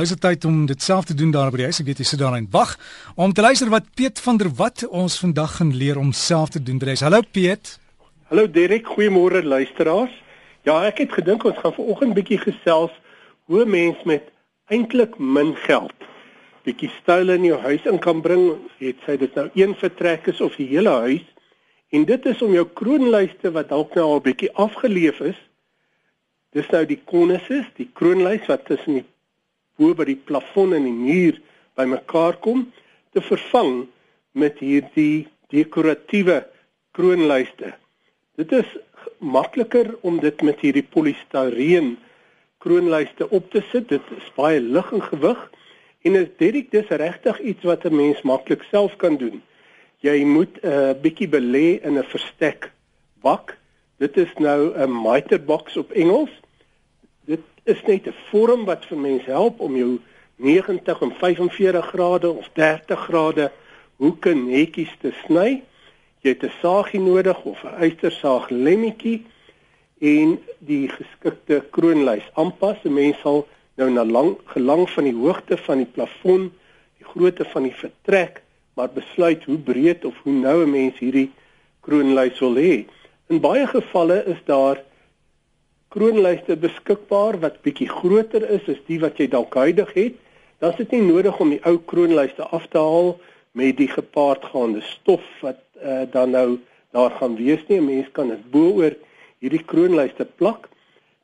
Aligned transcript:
Nou 0.00 0.08
is 0.08 0.16
dit 0.16 0.24
tyd 0.24 0.44
om 0.48 0.62
dit 0.64 0.82
self 0.82 1.04
te 1.04 1.14
doen 1.14 1.28
daar 1.28 1.50
by 1.52 1.58
die 1.60 1.66
huis. 1.68 1.78
Ek 1.82 1.88
weet 1.90 1.98
jy 2.00 2.04
sit 2.08 2.20
daar 2.22 2.32
en 2.32 2.46
wag 2.54 2.70
om 3.20 3.34
te 3.36 3.42
luister 3.44 3.68
wat 3.68 3.90
Piet 4.00 4.20
van 4.24 4.38
der 4.40 4.48
Walt 4.56 4.86
ons 4.88 5.18
vandag 5.20 5.58
gaan 5.58 5.74
leer 5.76 5.98
om 6.00 6.14
self 6.16 6.54
te 6.54 6.62
doen 6.64 6.78
by 6.80 6.88
die 6.88 6.94
huis. 6.94 7.02
Hallo 7.04 7.20
Piet. 7.20 7.74
Hallo 8.30 8.46
Derek, 8.48 8.88
goeiemôre 8.88 9.42
luisteraars. 9.44 10.14
Ja, 10.64 10.78
ek 10.88 11.02
het 11.04 11.12
gedink 11.18 11.44
ons 11.44 11.60
gaan 11.60 11.76
vanoggend 11.76 12.16
bietjie 12.16 12.40
gesels 12.40 12.96
hoe 13.52 13.66
mens 13.68 14.00
met 14.08 14.32
eintlik 14.72 15.20
min 15.20 15.52
geld 15.66 16.08
bietjie 16.64 16.88
style 16.94 17.36
in 17.36 17.44
jou 17.50 17.60
huis 17.68 17.84
in 17.92 18.00
kan 18.00 18.24
bring. 18.24 18.48
Het 18.80 19.04
sy 19.04 19.20
dit 19.20 19.36
nou 19.36 19.50
een 19.52 19.76
vertrek 19.84 20.32
is 20.32 20.40
of 20.40 20.56
die 20.56 20.70
hele 20.72 20.96
huis? 21.04 21.28
En 21.92 22.08
dit 22.08 22.32
is 22.32 22.40
om 22.40 22.56
jou 22.56 22.64
kroonlyste 22.64 23.52
wat 23.52 23.68
dalk 23.68 24.00
nou 24.00 24.08
al 24.16 24.24
bietjie 24.24 24.54
afgeleef 24.56 25.20
is. 25.28 25.46
Dis 26.56 26.72
nou 26.72 26.86
die 26.88 27.02
konusses, 27.04 27.68
die 27.76 27.90
kroonlys 27.92 28.48
wat 28.48 28.64
tussen 28.64 29.02
die 29.02 29.08
bo 29.80 29.96
by 29.96 30.04
die 30.10 30.20
plafon 30.28 30.76
en 30.76 30.84
die 30.84 30.96
muur 30.96 31.40
bymekaar 31.80 32.36
kom 32.44 32.66
te 33.16 33.22
vervang 33.24 33.86
met 34.36 34.60
hierdie 34.60 35.26
dekoratiewe 35.50 36.42
kroonlyste. 36.94 37.72
Dit 38.38 38.52
is 38.52 38.68
makliker 39.18 39.94
om 40.06 40.20
dit 40.20 40.42
met 40.46 40.60
hierdie 40.60 40.84
polistireen 40.84 41.94
kroonlyste 42.60 43.28
op 43.30 43.48
te 43.52 43.62
sit. 43.70 43.88
Dit 43.88 44.04
is 44.16 44.28
baie 44.36 44.60
lig 44.60 44.92
en 44.92 45.04
gewig 45.08 45.40
en 46.04 46.16
dit 46.16 46.36
direk 46.40 46.70
dis 46.72 46.92
regtig 47.02 47.40
iets 47.40 47.64
wat 47.68 47.84
'n 47.84 47.96
mens 47.96 48.22
maklik 48.22 48.62
self 48.70 48.96
kan 48.96 49.16
doen. 49.16 49.42
Jy 50.00 50.24
moet 50.24 50.62
'n 50.62 50.68
uh, 50.68 50.92
bietjie 51.02 51.28
belê 51.28 51.80
in 51.84 51.98
'n 51.98 52.04
verstek 52.04 52.72
bak. 53.20 53.56
Dit 53.98 54.16
is 54.16 54.32
nou 54.38 54.72
'n 54.76 55.02
mitre 55.02 55.38
box 55.38 55.76
op 55.76 55.90
Engels 55.92 56.39
dit 57.24 57.40
is 57.64 57.82
net 57.86 58.06
'n 58.06 58.14
vorm 58.30 58.64
wat 58.64 58.86
vir 58.86 58.98
mense 58.98 59.30
help 59.30 59.60
om 59.60 59.76
jou 59.76 59.98
90 60.36 61.00
en 61.00 61.12
45 61.12 61.86
grade 61.86 62.30
of 62.30 62.48
30 62.52 63.00
grade 63.00 63.52
hoeke 63.96 64.34
netjies 64.34 64.92
te 65.00 65.12
sny. 65.24 65.62
Jy 66.20 66.28
het 66.28 66.42
'n 66.44 66.52
saagie 66.60 67.00
nodig 67.00 67.44
of 67.44 67.64
'n 67.64 67.76
eystersaag 67.84 68.50
lemmetjie 68.50 69.26
en 69.98 70.38
die 70.58 70.88
geskikte 70.88 71.64
kroonlys 71.70 72.28
aanpas. 72.34 72.76
'n 72.84 72.92
Mens 72.92 73.20
sal 73.20 73.46
nou 73.76 73.90
na 73.90 74.04
lang 74.04 74.36
gelang 74.44 74.90
van 74.90 75.04
die 75.04 75.14
hoogte 75.14 75.56
van 75.56 75.76
die 75.76 75.92
plafon, 75.94 76.52
die 76.98 77.06
grootte 77.12 77.44
van 77.44 77.62
die 77.62 77.74
vertrek, 77.74 78.42
maar 78.74 78.88
besluit 78.88 79.44
hoe 79.44 79.58
breed 79.58 80.04
of 80.04 80.14
hoe 80.22 80.32
nou 80.32 80.62
'n 80.64 80.70
mens 80.70 80.98
hierdie 80.98 81.30
kroonlys 81.80 82.38
wil 82.38 82.56
hê. 82.56 82.84
In 83.28 83.40
baie 83.40 83.66
gevalle 83.66 84.24
is 84.24 84.40
daar 84.44 84.82
kroonlyste 85.90 86.54
beskikbaar 86.62 87.40
wat 87.42 87.62
bietjie 87.66 87.88
groter 87.90 88.44
is 88.56 88.66
as 88.70 88.78
die 88.86 89.00
wat 89.02 89.18
jy 89.18 89.26
dalk 89.32 89.56
huidig 89.58 89.90
het, 89.96 90.18
dan 90.62 90.70
is 90.70 90.78
dit 90.84 90.92
nie 90.94 91.06
nodig 91.08 91.40
om 91.42 91.50
die 91.50 91.62
ou 91.66 91.78
kroonlyste 91.92 92.46
af 92.54 92.68
te 92.70 92.78
haal 92.78 93.16
met 93.58 93.78
die 93.80 93.88
gepaardgaande 93.90 94.84
stof 94.86 95.24
wat 95.42 95.58
uh, 95.82 96.04
dan 96.12 96.30
nou 96.36 96.48
daar 96.94 97.10
gaan 97.18 97.34
wees 97.36 97.62
nie. 97.66 97.80
'n 97.80 97.86
Mens 97.86 98.10
kan 98.12 98.30
dit 98.30 98.50
bo-oor 98.54 98.94
hierdie 99.42 99.64
kroonlyste 99.64 100.26
plak. 100.38 100.68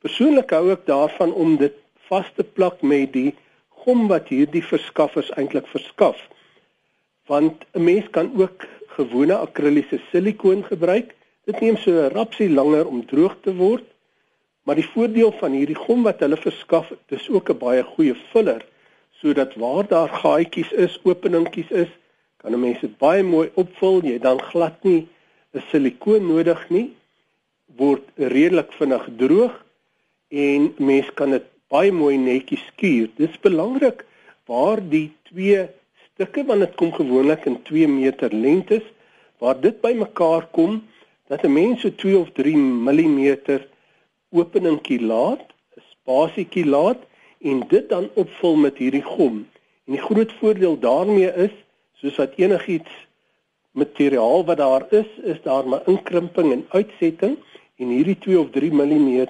Persoonlik 0.00 0.50
hou 0.50 0.70
ek 0.72 0.86
daarvan 0.86 1.32
om 1.32 1.56
dit 1.60 1.76
vas 2.08 2.28
te 2.36 2.44
plak 2.44 2.80
met 2.82 3.12
die 3.12 3.34
gom 3.84 4.08
wat 4.08 4.28
hierdie 4.32 4.64
verskaffers 4.64 5.32
eintlik 5.36 5.66
verskaf. 5.66 6.16
Want 7.28 7.64
'n 7.74 7.84
mens 7.84 8.08
kan 8.10 8.32
ook 8.36 8.64
gewone 8.96 9.36
akriliese 9.36 10.00
silikoon 10.10 10.64
gebruik. 10.64 11.14
Dit 11.44 11.60
neem 11.60 11.76
so 11.76 12.08
rapsie 12.08 12.48
langer 12.48 12.86
om 12.86 13.04
droog 13.06 13.36
te 13.42 13.52
word 13.54 13.84
Maar 14.64 14.74
die 14.80 14.90
voordeel 14.94 15.32
van 15.40 15.52
hierdie 15.52 15.76
gom 15.76 16.06
wat 16.06 16.22
hulle 16.24 16.36
verskaf, 16.40 16.92
dis 17.12 17.28
ook 17.28 17.50
'n 17.50 17.58
baie 17.58 17.82
goeie 17.82 18.14
vuller 18.32 18.64
sodat 19.20 19.54
waar 19.54 19.86
daar 19.88 20.08
gaatjies 20.08 20.72
is, 20.72 21.00
openingkies 21.02 21.70
is, 21.70 21.88
kan 22.36 22.52
'n 22.52 22.60
mens 22.60 22.80
dit 22.80 22.98
baie 22.98 23.22
mooi 23.22 23.50
opvul. 23.54 24.02
Jy 24.04 24.18
dan 24.18 24.40
glad 24.42 24.82
nie 24.84 25.08
'n 25.54 25.62
silikoon 25.70 26.26
nodig 26.26 26.70
nie. 26.70 26.92
Word 27.76 28.02
redelik 28.16 28.72
vinnig 28.72 29.08
droog 29.16 29.64
en 30.28 30.74
mens 30.78 31.08
kan 31.14 31.30
dit 31.30 31.46
baie 31.68 31.92
mooi 31.92 32.16
netjies 32.16 32.64
skuur. 32.66 33.08
Dis 33.16 33.40
belangrik 33.40 34.04
waar 34.46 34.80
die 34.88 35.12
twee 35.22 35.68
stukke 36.04 36.44
want 36.44 36.60
dit 36.60 36.74
kom 36.74 36.92
gewoonlik 36.92 37.44
in 37.44 37.62
2 37.62 37.88
meter 37.88 38.34
lengtes 38.34 38.86
waar 39.38 39.60
dit 39.60 39.80
bymekaar 39.80 40.46
kom 40.50 40.82
dat 41.28 41.44
'n 41.44 41.52
mens 41.52 41.80
so 41.80 41.90
2 41.90 42.18
of 42.18 42.30
3 42.32 42.56
mm 42.56 43.36
openingkie 44.34 45.00
laat, 45.00 45.46
'n 45.76 45.82
spasietjie 45.94 46.66
laat 46.66 47.00
en 47.40 47.64
dit 47.68 47.88
dan 47.88 48.10
opvul 48.14 48.56
met 48.56 48.76
hierdie 48.76 49.06
gom. 49.16 49.46
En 49.86 49.92
die 49.96 50.04
groot 50.08 50.32
voordeel 50.40 50.78
daarmee 50.78 51.32
is, 51.46 51.54
soos 52.00 52.16
wat 52.16 52.36
enigiets 52.36 52.92
materiaal 53.72 54.44
wat 54.44 54.56
daar 54.56 54.86
is, 54.90 55.10
is 55.22 55.42
daar 55.42 55.68
maar 55.68 55.82
inkrimping 55.86 56.52
en 56.52 56.66
uitsetting 56.68 57.36
en 57.76 57.88
hierdie 57.88 58.18
2 58.18 58.38
of 58.40 58.50
3 58.50 58.72
mm 58.72 59.26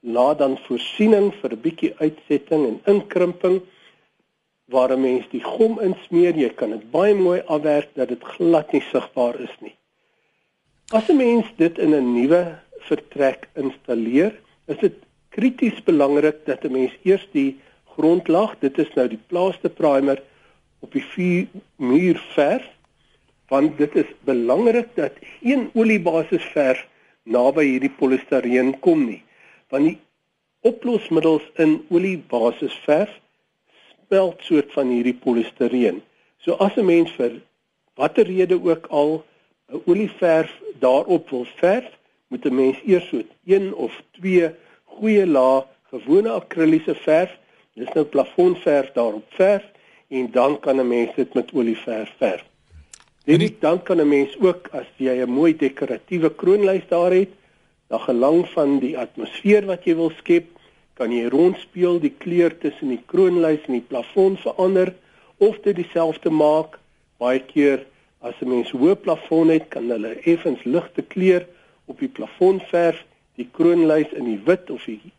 laat 0.00 0.38
dan 0.38 0.56
voorsiening 0.66 1.32
vir 1.40 1.52
'n 1.52 1.60
bietjie 1.60 1.92
uitsetting 1.98 2.66
en 2.66 2.80
inkrimping 2.94 3.60
waar 4.70 4.92
'n 4.92 5.00
mens 5.00 5.28
die 5.30 5.44
gom 5.44 5.80
insmeer, 5.80 6.34
jy 6.36 6.48
kan 6.48 6.70
dit 6.70 6.90
baie 6.90 7.14
mooi 7.14 7.40
afwerk 7.46 7.88
dat 7.94 8.08
dit 8.08 8.22
glad 8.22 8.72
nie 8.72 8.82
sigbaar 8.92 9.40
is 9.40 9.56
nie. 9.60 9.74
As 10.92 11.08
'n 11.08 11.16
mens 11.16 11.46
dit 11.56 11.78
in 11.78 11.94
'n 11.94 12.12
nuwe 12.14 12.58
vertrek 12.90 13.48
installeer, 13.54 14.34
is 14.66 14.78
dit 14.82 14.98
krities 15.34 15.78
belangrik 15.86 16.44
dat 16.46 16.64
'n 16.64 16.72
mens 16.72 16.94
eers 17.04 17.26
die 17.32 17.58
grondlag, 17.94 18.58
dit 18.60 18.78
is 18.78 18.90
nou 18.94 19.08
die 19.08 19.24
plaaster 19.30 19.70
primer 19.70 20.22
op 20.80 20.92
die 20.92 21.48
muur 21.76 22.18
verf, 22.34 22.66
want 23.48 23.78
dit 23.78 23.96
is 23.96 24.10
belangrik 24.24 24.88
dat 24.94 25.12
geen 25.40 25.70
oliebasis 25.74 26.44
verf 26.54 26.86
naby 27.24 27.64
hierdie 27.64 27.94
polistireen 27.98 28.78
kom 28.80 29.04
nie, 29.06 29.22
want 29.68 29.84
die 29.84 29.98
oplosmiddels 30.66 31.44
in 31.56 31.80
oliebasis 31.90 32.74
verf 32.84 33.10
smelt 34.06 34.42
soort 34.42 34.72
van 34.72 34.88
hierdie 34.92 35.16
polistireen. 35.24 36.02
So 36.38 36.56
as 36.64 36.76
'n 36.76 36.86
mens 36.86 37.10
vir 37.18 37.40
watter 37.94 38.26
rede 38.26 38.58
ook 38.62 38.86
al 38.86 39.24
'n 39.72 39.82
olieverf 39.86 40.50
daarop 40.78 41.30
wil 41.30 41.46
verf, 41.60 41.99
moet 42.30 42.44
'n 42.46 42.54
mens 42.54 42.78
eers 42.86 43.08
so 43.08 43.22
een 43.44 43.74
of 43.74 43.92
twee 44.10 44.50
goeie 44.84 45.26
lae 45.26 45.64
gewone 45.90 46.30
akriliese 46.30 46.94
verf, 46.94 47.32
dis 47.74 47.90
nou 47.94 48.04
plafonverf 48.04 48.92
daarop 48.94 49.26
verf 49.38 49.64
en 50.08 50.30
dan 50.30 50.58
kan 50.60 50.80
'n 50.80 50.88
mens 50.88 51.10
dit 51.16 51.34
met 51.34 51.52
olieverf 51.52 52.12
verf. 52.18 52.44
Dit 53.24 53.60
dan 53.60 53.82
kan 53.82 54.00
'n 54.00 54.08
mens 54.08 54.38
ook 54.40 54.68
as 54.72 54.86
jy 54.96 55.14
'n 55.22 55.30
mooi 55.30 55.56
dekoratiewe 55.56 56.30
kroonlys 56.34 56.86
daar 56.88 57.12
het, 57.12 57.32
dan 57.88 58.00
gelang 58.00 58.48
van 58.48 58.78
die 58.78 58.98
atmosfeer 58.98 59.66
wat 59.66 59.84
jy 59.84 59.94
wil 59.94 60.10
skep, 60.10 60.46
kan 60.94 61.12
jy 61.12 61.28
rondspeel 61.28 62.00
die 62.00 62.14
kleur 62.18 62.58
tussen 62.58 62.88
die 62.88 63.02
kroonlys 63.06 63.66
en 63.66 63.72
die 63.72 63.88
plafon 63.88 64.36
verander 64.36 64.94
of 65.36 65.58
dit 65.60 65.76
dieselfde 65.76 66.30
maak. 66.30 66.78
Baie 67.18 67.40
keer 67.40 67.86
as 68.20 68.34
'n 68.40 68.48
mens 68.48 68.70
hoë 68.70 68.94
plafon 68.94 69.48
het, 69.48 69.68
kan 69.68 69.90
hulle 69.90 70.14
effens 70.24 70.64
ligte 70.64 71.02
kleur 71.02 71.46
op 71.90 71.98
die 71.98 72.08
plafon 72.08 72.60
verf, 72.70 73.02
die 73.38 73.48
kroonlys 73.56 74.12
in 74.16 74.28
die 74.28 74.40
wit 74.46 74.70
of 74.70 74.84
die 74.88 75.12